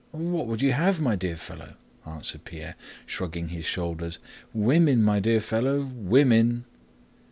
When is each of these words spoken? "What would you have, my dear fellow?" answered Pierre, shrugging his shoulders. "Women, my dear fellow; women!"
"What 0.13 0.47
would 0.47 0.63
you 0.63 0.71
have, 0.71 0.99
my 0.99 1.15
dear 1.15 1.35
fellow?" 1.35 1.75
answered 2.07 2.43
Pierre, 2.43 2.73
shrugging 3.05 3.49
his 3.49 3.65
shoulders. 3.65 4.17
"Women, 4.51 5.03
my 5.03 5.19
dear 5.19 5.39
fellow; 5.39 5.81
women!" 5.95 6.65